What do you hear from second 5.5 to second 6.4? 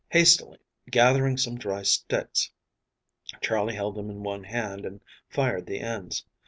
the ends.